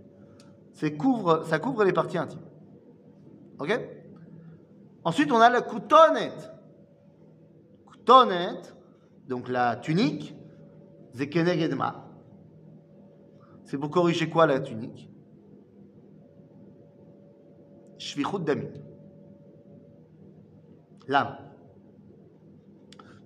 [0.97, 2.41] Couvre, ça couvre les parties intimes.
[3.59, 3.79] Ok?
[5.05, 6.31] Ensuite, on a la koutonet.
[8.05, 8.59] Koutonet,
[9.29, 10.35] donc la tunique,
[11.13, 12.09] c'est keneged ma.
[13.63, 15.09] C'est pour corriger quoi la tunique?
[17.97, 18.73] Shvichut damit.
[21.07, 21.37] L'âme.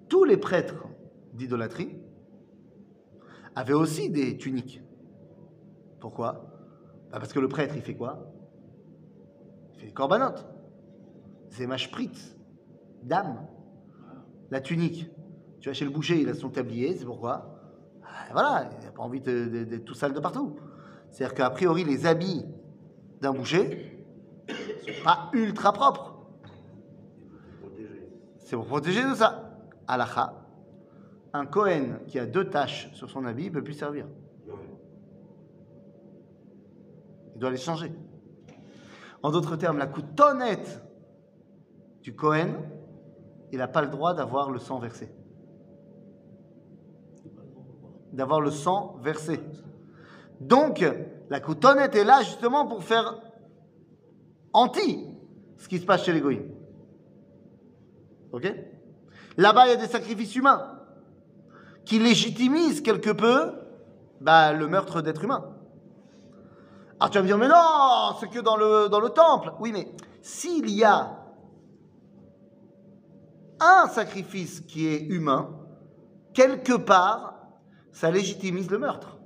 [0.09, 0.85] Tous les prêtres
[1.33, 1.99] d'idolâtrie
[3.55, 4.81] avaient aussi des tuniques.
[5.99, 6.33] Pourquoi?
[7.11, 8.31] Bah Parce que le prêtre, il fait quoi?
[9.73, 10.45] Il fait des corbanotes.
[11.49, 12.37] C'est ma spritz
[13.01, 13.47] d'âme.
[14.51, 15.09] La tunique.
[15.59, 17.59] Tu vas chez le boucher, il a son tablier, c'est pourquoi?
[18.03, 20.55] Ah, Voilà, il n'a pas envie d'être tout sale de partout.
[21.11, 22.45] C'est-à-dire qu'a priori, les habits
[23.21, 24.05] d'un boucher
[24.47, 24.53] ne
[24.93, 26.13] sont pas ultra propres.
[28.37, 29.57] C'est pour protéger de ça.
[29.87, 30.45] Alacha,
[31.33, 34.07] un Kohen qui a deux taches sur son habit, ne peut plus servir.
[37.35, 37.91] Il doit les changer.
[39.21, 40.81] En d'autres termes, la coutonnette
[42.01, 42.55] du Kohen,
[43.51, 45.09] il n'a pas le droit d'avoir le sang versé.
[48.13, 49.39] D'avoir le sang versé.
[50.39, 50.83] Donc,
[51.29, 53.21] la coutonnette est là justement pour faire
[54.53, 55.05] anti
[55.57, 56.21] ce qui se passe chez les.
[58.31, 58.53] Ok?
[59.37, 60.73] Là-bas, il y a des sacrifices humains
[61.85, 63.53] qui légitimisent quelque peu
[64.19, 65.53] bah, le meurtre d'êtres humains.
[66.99, 69.53] Alors tu vas me dire, mais non, c'est que dans le temple.
[69.59, 69.87] Oui, mais
[70.21, 71.26] s'il y a
[73.59, 75.49] un sacrifice qui est humain,
[76.33, 77.35] quelque part,
[77.91, 79.17] ça légitimise le meurtre.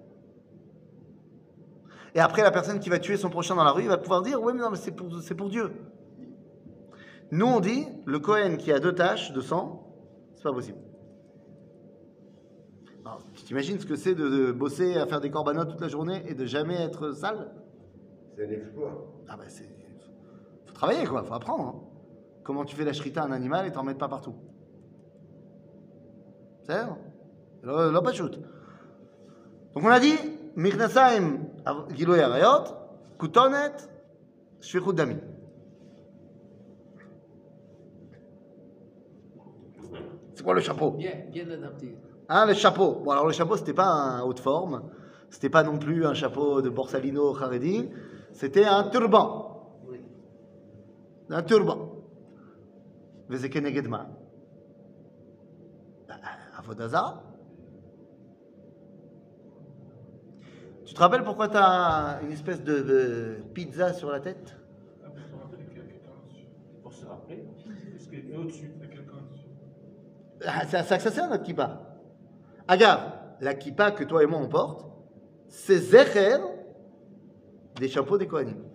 [2.14, 4.22] Et après, la personne qui va tuer son prochain dans la rue, il va pouvoir
[4.22, 5.72] dire, oui, mais non, mais c'est pour, c'est pour Dieu.
[7.32, 9.88] Nous, on dit, le Cohen qui a deux taches de sang,
[10.36, 10.78] c'est pas possible.
[13.06, 15.88] Alors, tu t'imagines ce que c'est de, de bosser à faire des corbanotes toute la
[15.88, 17.54] journée et de jamais être sale?
[18.36, 19.08] C'est un exploit.
[19.28, 19.70] Ah bah c'est...
[20.66, 21.68] Faut travailler quoi, faut apprendre.
[21.68, 21.91] hein.
[22.44, 24.36] Comment tu fais la shrita à un animal et t'en mets pas partout
[26.64, 26.84] C'est
[27.64, 28.40] de shoot.
[29.74, 30.16] Donc on a dit,
[30.56, 31.40] Mirnasaim
[31.96, 32.74] Giloy Arayot,
[33.20, 33.78] Kutonet,
[34.60, 35.18] Shvichut Dami.
[40.34, 40.92] C'est quoi le chapeau?
[40.92, 41.96] Bien, bien adapté.
[42.28, 43.02] Hein, le chapeau.
[43.04, 44.90] Bon, alors le chapeau, c'était pas un haute forme.
[45.30, 47.90] C'était pas non plus un chapeau de Borsalino Haredi.
[48.34, 49.78] C'était un turban.
[51.30, 51.91] Un turban.
[53.32, 54.10] Vezeke negedma.
[56.08, 56.16] Bah,
[56.58, 57.24] Avodazara.
[60.86, 64.58] Tu te rappelles pourquoi tu as une espèce de, de pizza sur la tête?
[66.84, 67.46] Pour se rappeler,
[67.94, 68.72] parce que et au-dessus,
[70.46, 72.00] Ah, C'est à ça que ça sert notre kippa.
[72.68, 74.86] Agave, la kippa que toi et moi on porte,
[75.48, 76.38] c'est zecher
[77.80, 78.71] des chapeaux des Kohanim.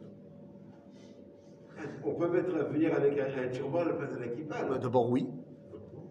[2.07, 4.75] On peut mettre, venir avec un, turban à la place de la.
[4.75, 5.27] Euh, D'abord oui.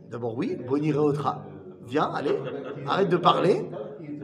[0.10, 0.58] D'abord oui.
[0.68, 1.46] Boniré Otra.
[1.86, 2.38] Viens, allez.
[2.86, 3.66] Arrête de parler.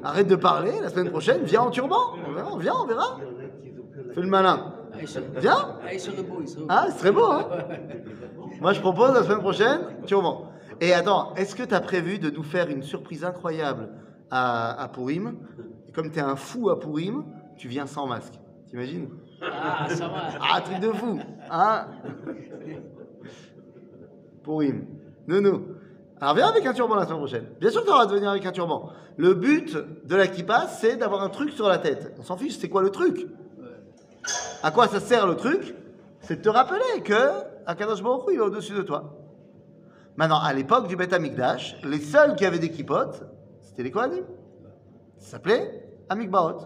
[0.04, 0.72] Arrête de parler.
[0.82, 2.16] La semaine prochaine, viens en turban.
[2.28, 3.18] On verra, viens, on verra.
[4.14, 4.74] Fais le malin.
[5.38, 5.78] Viens.
[5.84, 7.48] Ah, il serait beau, hein
[8.60, 10.52] Moi, je propose la semaine prochaine, turban.
[10.82, 13.90] Et attends, est-ce que tu as prévu de nous faire une surprise incroyable
[14.30, 15.38] à, à Purim
[15.88, 17.24] Et comme tu es un fou à Purim,
[17.56, 18.34] tu viens sans masque.
[18.68, 19.08] T'imagines?
[19.42, 20.22] Ah, ça va.
[20.40, 21.88] Ah, truc de fou Hein
[24.44, 24.86] Purim.
[25.28, 25.62] Nounou.
[26.20, 27.46] Alors viens avec un turban la semaine prochaine.
[27.60, 28.92] Bien sûr que tu auras de venir avec un turban.
[29.18, 29.76] Le but
[30.06, 32.14] de la kippa, c'est d'avoir un truc sur la tête.
[32.20, 33.28] On s'en fiche, c'est quoi le truc?
[34.64, 35.76] À quoi ça sert le truc?
[36.22, 37.14] C'est de te rappeler que
[37.66, 39.18] Akadosh Baruch il est au-dessus de toi.
[40.16, 43.24] Maintenant, à l'époque du Beth Amikdash, les seuls qui avaient des kippotes,
[43.62, 44.24] c'était les Kohanim.
[45.18, 46.58] Ça s'appelait Amikbaot.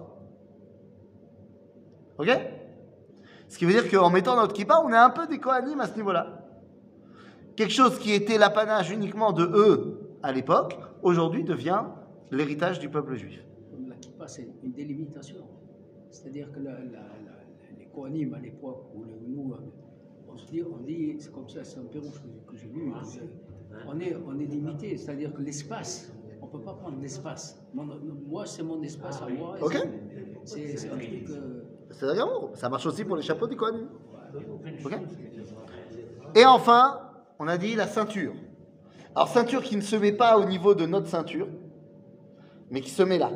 [2.18, 2.30] Ok?
[3.48, 5.88] Ce qui veut dire qu'en mettant notre kippa, on est un peu des Kohanim à
[5.88, 6.46] ce niveau-là.
[7.56, 11.84] Quelque chose qui était l'apanage uniquement de eux à l'époque, aujourd'hui devient
[12.32, 13.40] l'héritage du peuple juif.
[13.88, 15.38] La kippa, c'est une délimitation.
[16.10, 19.58] C'est-à-dire que la- la- la- les Kohanim à l'époque, où le- nous, euh,
[20.28, 22.92] on se dit, on dit, c'est comme ça, c'est un pérouge que, que j'ai lu,
[23.14, 23.22] j'ai-
[23.88, 27.62] on est, on est limité, c'est-à-dire que l'espace, on ne peut pas prendre l'espace.
[27.74, 29.56] Moi, c'est mon espace à moi.
[29.60, 29.74] et Ok.
[29.74, 29.88] c'est-
[30.68, 31.30] C'est c'est un truc.
[31.30, 31.64] euh,
[32.00, 32.06] C'est.
[32.56, 33.88] Ça marche aussi pour les chapeaux des Kohanim.
[34.84, 34.94] Ok
[36.36, 37.00] Et enfin,
[37.40, 38.34] on a dit la ceinture.
[39.16, 41.48] Alors, ceinture qui ne se met pas au niveau de notre ceinture,
[42.70, 43.32] mais qui se met là.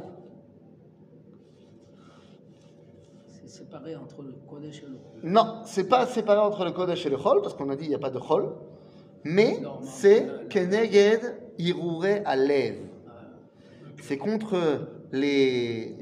[3.28, 7.10] c'est séparé entre le Kodesh et le Non, c'est pas séparé entre le Kodesh et
[7.10, 8.54] le Chol, parce qu'on a dit il n'y a pas de Chol,
[9.24, 10.50] mais c'est.
[10.50, 11.22] Keneged
[11.58, 12.76] Irure Alev.
[14.02, 14.56] C'est contre
[15.12, 15.96] les,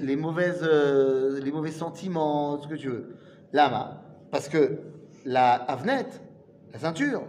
[0.00, 3.16] Les mauvaises les, euh, les mauvais sentiments, ce que tu veux.
[3.52, 4.78] Lama, parce que
[5.24, 6.06] la Avnet,
[6.72, 7.22] la ceinture,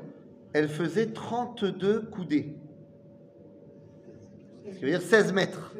[0.53, 2.55] elle faisait 32 coudées.
[4.71, 5.73] Ce qui veut dire 16 mètres.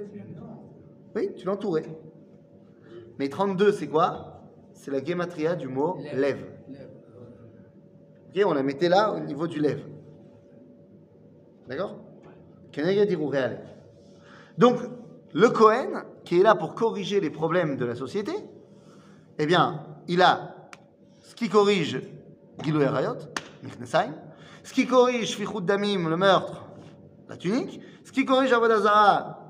[1.15, 1.85] Oui, tu l'entourais.
[3.19, 4.41] Mais 32, c'est quoi?
[4.73, 6.45] C'est la gematria du mot Lève.
[8.29, 9.83] Ok, on la mettait là au niveau du lève.
[11.67, 11.97] D'accord?
[14.57, 14.77] Donc,
[15.33, 18.33] le Cohen, qui est là pour corriger les problèmes de la société,
[19.39, 20.55] eh bien, il a
[21.19, 22.01] ce qui corrige
[22.63, 23.17] Gilou Erayot,
[23.63, 24.13] Mechnesaim,
[24.63, 26.65] ce qui corrige Fichut Damim, le meurtre,
[27.29, 29.41] la tunique, ce qui corrige Avodazara,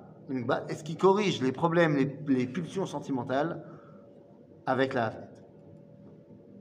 [0.70, 3.64] et ce qui corrige les problèmes, les, pulsions sentimentales
[4.66, 5.12] avec la.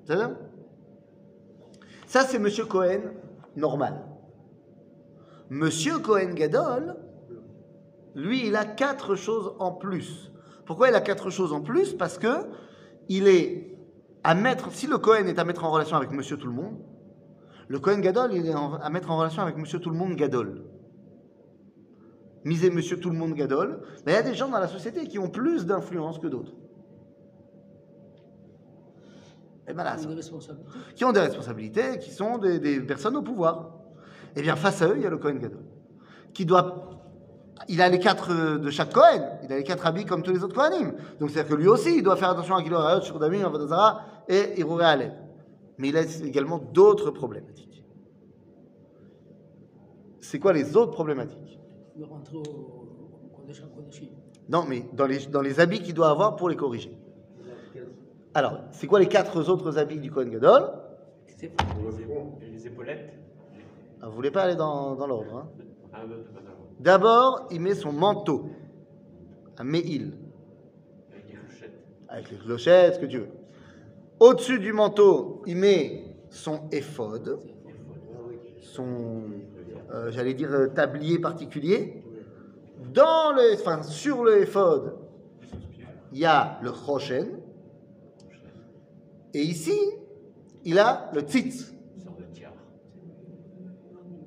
[0.07, 0.31] C'est ça
[2.07, 3.13] Ça, c'est Monsieur Cohen
[3.57, 4.03] normal.
[5.51, 6.97] Monsieur Cohen Gadol,
[8.15, 10.33] lui, il a quatre choses en plus.
[10.67, 11.95] Pourquoi il a quatre choses en plus?
[11.95, 12.47] Parce que
[13.09, 13.79] il est
[14.23, 14.73] à mettre.
[14.73, 16.79] Si le Cohen est à mettre en relation avec Monsieur Tout le Monde,
[17.69, 20.65] le Cohen Gadol, il est à mettre en relation avec Monsieur Tout le Monde Gadol.
[22.45, 23.83] Misez Monsieur Tout le Monde Gadol.
[24.07, 26.53] Mais il y a des gens dans la société qui ont plus d'influence que d'autres.
[29.69, 29.97] Et ben là,
[30.97, 33.77] qui ont des responsabilités, qui sont des, des personnes au pouvoir.
[34.35, 35.65] Eh bien, face à eux, il y a le Cohen Gadol,
[36.33, 36.91] qui doit.
[37.69, 40.33] Il a les quatre euh, de chaque Cohen, il a les quatre habits comme tous
[40.33, 40.95] les autres Kohanim.
[41.21, 44.59] Donc, c'est-à-dire que lui aussi, il doit faire attention à Gilor Arayot, Shurdamim, Avodazara et
[44.59, 45.13] Irure Alev.
[45.79, 47.85] Mais il a également d'autres problématiques.
[50.21, 51.59] C'est quoi les autres problématiques?
[54.49, 56.97] Non, mais dans les, dans les habits qu'il doit avoir pour les corriger.
[58.35, 60.71] Alors, c'est quoi les quatre autres habits du Cohen Gadol?
[62.41, 63.13] Les épaulettes.
[64.01, 65.49] ah, Vous voulez pas aller dans, dans l'ordre hein?
[66.81, 68.49] D'abord, il met son manteau,
[69.59, 70.15] un méhil,
[71.11, 71.87] Avec les clochettes.
[72.09, 73.29] avec les clochettes, ce que tu veux.
[74.19, 77.39] Au-dessus du manteau, il met son éphod,
[78.63, 79.25] son,
[79.93, 82.03] euh, j'allais dire, euh, tablier particulier.
[82.95, 84.97] Dans le, enfin, sur le éphod,
[86.13, 87.41] il y a le choshen.
[89.35, 89.79] Et ici,
[90.65, 91.75] il a le tzitz.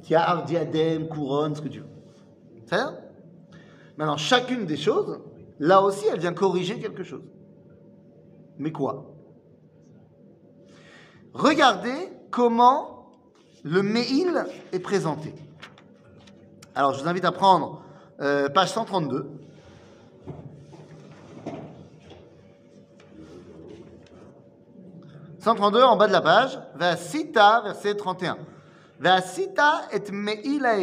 [0.04, 1.93] Tiare, diadème, couronne, ce que tu veux.
[3.98, 5.20] Maintenant, chacune des choses,
[5.60, 7.24] là aussi, elle vient corriger quelque chose.
[8.58, 9.14] Mais quoi?
[11.34, 13.12] Regardez comment
[13.64, 15.34] le me'il est présenté.
[16.76, 17.82] Alors, je vous invite à prendre
[18.22, 19.30] euh, page 132.
[25.44, 28.38] «132 en bas de la page, Vasita, verset 31.
[28.98, 30.78] Vasita et meila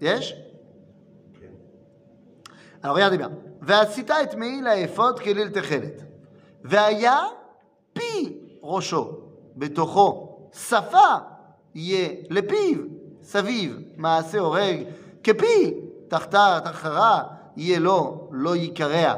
[0.00, 0.34] yesh,
[2.83, 3.31] alors regardez bien.
[3.61, 6.03] ועשית את מעיל האפוד כליל תכלת.
[6.63, 7.19] והיה
[7.93, 9.11] פי ראשו
[9.55, 11.15] בתוכו שפה
[11.75, 12.77] יהיה לפיו
[13.21, 14.83] סביב מעשה הורג
[15.23, 15.73] כפי
[16.07, 17.23] תחתה תחרה
[17.57, 19.13] יהיה לו לא יקרע.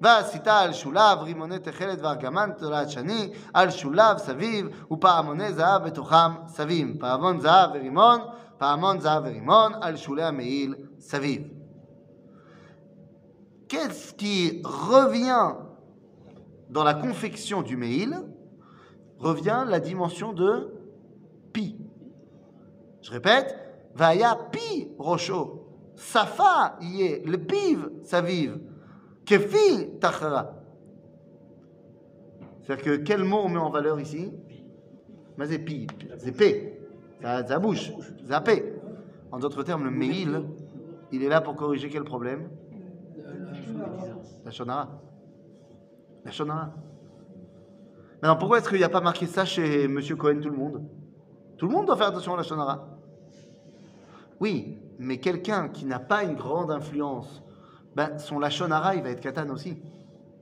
[0.00, 6.96] ועשית על שולב רימוני תכלת וארגמן תולעת שני על שולב סביב ופעמוני זהב בתוכם סביב
[7.00, 8.20] פעמון זהב ורימון
[8.58, 11.42] פעמון זהב ורימון על שולי המעיל סביב
[13.71, 15.53] qu'est-ce qui revient
[16.69, 18.17] dans la confection du mail
[19.17, 20.73] Revient la dimension de
[21.53, 21.77] pi.
[23.01, 23.55] Je répète,
[23.95, 28.59] vaya pi rocho, safa yé, le piv saviv,
[29.23, 30.55] kefi tachara.
[32.61, 34.33] C'est-à-dire que quel mot on met en valeur ici?
[35.37, 36.77] Mais c'est pi, c'est p,
[37.21, 37.93] ça bouche.
[39.31, 40.43] En d'autres termes, le mail,
[41.13, 42.49] il est là pour corriger quel problème?
[44.45, 45.01] La Shonara.
[46.25, 46.73] La Shonara.
[48.21, 49.99] Maintenant, pourquoi est-ce qu'il n'y a pas marqué ça chez M.
[50.17, 50.83] Cohen, tout le monde?
[51.57, 52.87] Tout le monde doit faire attention à la Shonara.
[54.39, 57.43] Oui, mais quelqu'un qui n'a pas une grande influence,
[57.95, 59.77] ben, son Lachonara, il va être Katan aussi.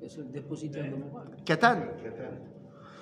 [0.07, 1.27] C'est le dépositaire de morale.
[1.45, 1.77] Katan.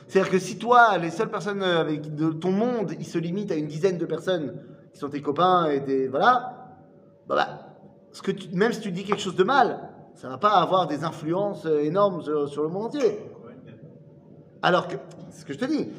[0.07, 3.55] C'est-à-dire que si toi, les seules personnes avec de ton monde, ils se limitent à
[3.55, 4.59] une dizaine de personnes
[4.93, 6.07] qui sont tes copains et des.
[6.07, 6.75] Voilà.
[7.27, 7.75] Bah, bah,
[8.11, 9.86] ce que tu, même si tu dis quelque chose de mal,
[10.17, 13.19] ça ne va pas avoir des influences euh, énormes sur, le monde entier.
[14.63, 14.95] Alors que,
[15.29, 15.89] c'est ce que je te dis,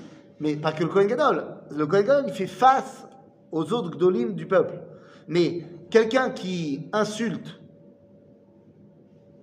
[0.40, 1.44] mais pas que le Kohen Gadol.
[1.70, 3.06] Le Kohen Gadol, il fait face
[3.52, 4.80] aux autres Gdolim du peuple.
[5.28, 7.60] Mais quelqu'un qui insulte,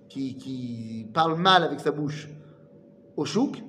[0.08, 2.28] qui, parle mal avec sa bouche
[3.16, 3.62] au chouk,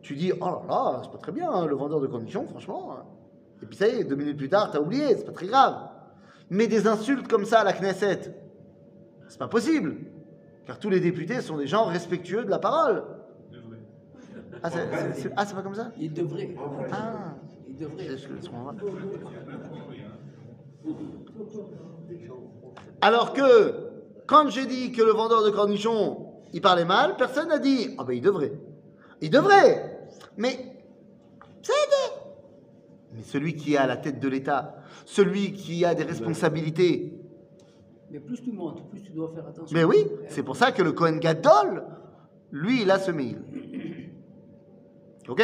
[0.00, 2.92] tu dis Oh là là, c'est pas très bien, hein, le vendeur de conditions, franchement.
[2.92, 3.04] Hein.
[3.62, 5.76] Et puis ça y est, deux minutes plus tard, t'as oublié, c'est pas très grave.
[6.48, 8.47] Mais des insultes comme ça à la Knesset,
[9.28, 9.96] c'est pas possible.
[10.66, 13.04] Car tous les députés sont des gens respectueux de la parole.
[14.62, 15.92] Ah, c'est, ah, pas comme ça?
[15.98, 16.54] Il devrait.
[16.92, 17.34] Ah,
[17.68, 18.06] il devrait.
[23.00, 23.74] Alors que,
[24.26, 28.04] quand j'ai dit que le vendeur de cornichons, il parlait mal, personne n'a dit Ah
[28.04, 28.52] ben il devrait.
[29.20, 30.82] Il devrait Mais,
[31.62, 31.72] c'est
[33.14, 37.17] Mais celui qui est à la tête de l'État, celui qui a des responsabilités,
[38.10, 39.76] mais plus tu montes, plus tu dois faire attention.
[39.76, 41.84] Mais oui, c'est pour ça que le Kohen Gadol,
[42.50, 43.42] lui, il a ce mail.
[45.28, 45.42] Ok?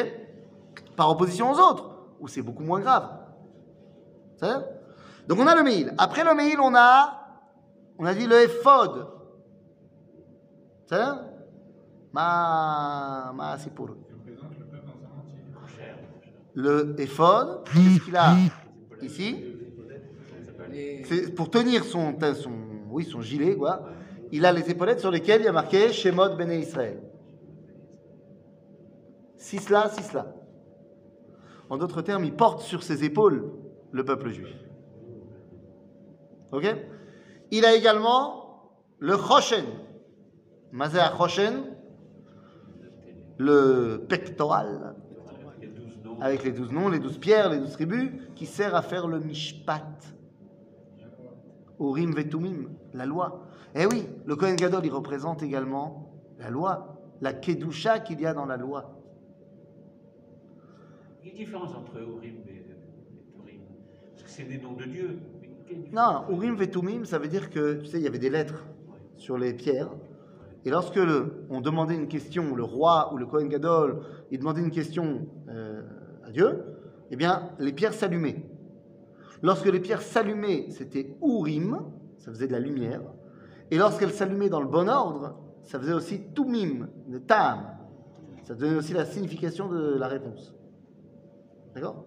[0.96, 3.06] Par opposition aux autres, où c'est beaucoup moins grave.
[4.38, 4.64] Ça
[5.28, 5.92] Donc on a le mail.
[5.98, 7.20] Après le mail, on a,
[7.98, 9.08] on a dit le ephod.
[10.86, 11.30] Ça
[12.14, 13.90] Ma, ma, c'est pour
[16.54, 18.36] Le ephod, qu'est-ce qu'il a?
[19.02, 19.53] Ici?
[21.36, 22.52] Pour tenir son, son,
[22.90, 23.88] oui, son gilet, quoi.
[24.32, 27.00] Il a les épaulettes sur lesquelles il y a marqué Shemot Bene Israël.
[29.36, 30.34] Sisla, Sisla.
[31.70, 33.52] En d'autres termes, il porte sur ses épaules
[33.92, 34.56] le peuple juif.
[36.52, 36.64] Ok?
[37.50, 39.64] Il a également le Choshen.
[41.16, 41.64] Choshen,
[43.38, 44.94] le pectoral,
[46.20, 49.20] avec les douze noms, les douze pierres, les douze tribus, qui sert à faire le
[49.20, 50.14] mishpat.
[51.80, 53.46] Urim Vetumim, la loi.
[53.74, 58.34] Eh oui, le Kohen Gadol, il représente également la loi, la Kedusha qu'il y a
[58.34, 59.00] dans la loi.
[61.22, 63.62] Il y a une différence entre Urim et Vetumim.
[64.12, 65.18] Parce que c'est des noms de Dieu.
[65.92, 68.64] Non, Urim Vetumim, ça veut dire que, tu sais, il y avait des lettres
[69.16, 69.90] sur les pierres.
[70.64, 74.00] Et lorsque le, on demandait une question, le roi ou le Kohen Gadol,
[74.30, 75.82] il demandait une question euh,
[76.24, 76.64] à Dieu,
[77.10, 78.42] eh bien, les pierres s'allumaient.
[79.44, 81.78] Lorsque les pierres s'allumaient, c'était Urim,
[82.16, 83.02] ça faisait de la lumière.
[83.70, 87.76] Et lorsqu'elles s'allumaient dans le bon ordre, ça faisait aussi Tumim, de Tam.
[88.44, 90.54] Ça donnait aussi la signification de la réponse.
[91.74, 92.06] D'accord?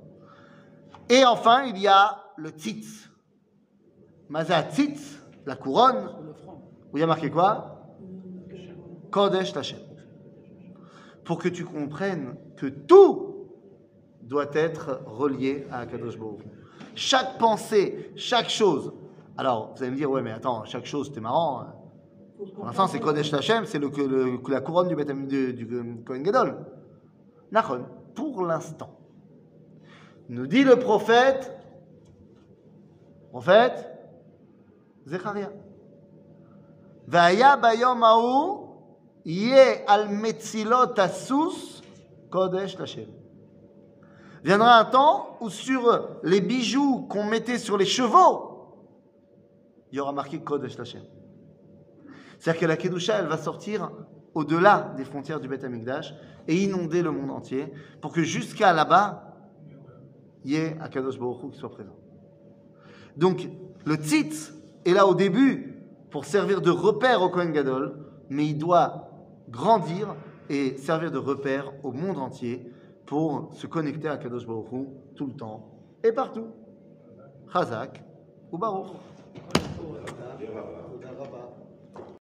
[1.10, 3.08] Et enfin, il y a le Tzitz.
[4.30, 6.10] Maza Tzitz, la couronne,
[6.92, 7.94] où y a marqué quoi?
[9.12, 9.78] Kodesh Tachem.
[11.24, 13.52] Pour que tu comprennes que tout
[14.24, 16.42] doit être relié à Akadosh Baruch.
[16.96, 18.94] Chaque pensée, chaque chose.
[19.38, 21.62] Alors, vous allez me dire, ouais, mais attends, chaque chose, c'était marrant.
[21.62, 21.74] hein.
[22.56, 26.66] Pour l'instant, c'est Kodesh Lachem, c'est le, le- la couronne du, du, du Kohen Gadol.
[27.52, 28.96] Nachon, pour l'instant.
[30.30, 31.52] Nous dit le prophète,
[33.32, 33.92] prophète,
[35.08, 35.50] Zecharia.
[37.08, 38.68] Vaya bayom hahu,
[39.26, 41.82] yeh al metzilot asus,
[42.30, 43.08] Kodesh Lachem.
[44.44, 48.58] Viendra un temps où sur les bijoux qu'on mettait sur les chevaux,
[49.92, 51.04] il y aura marqué Kodesh Lachem.
[52.40, 53.92] C'est-à-dire que la Kedusha, elle va sortir
[54.34, 56.14] au-delà des frontières du Beth Amikdash
[56.48, 59.36] et inonder le monde entier pour que jusqu'à là-bas,
[60.44, 61.96] il y ait Akadosh Baruch Hu qui soit présent.
[63.16, 63.50] Donc,
[63.86, 64.54] le tzitz
[64.86, 67.98] est là au début pour servir de repère au Kohen Gadol,
[68.30, 69.10] mais il doit
[69.50, 70.16] grandir
[70.50, 72.72] et servir de repère au monde entier
[73.08, 74.68] pour se connecter à Kadosh Baruch
[75.16, 75.72] tout le temps
[76.04, 76.48] et partout.
[77.52, 78.04] Chazak
[78.52, 78.92] ou Baruch.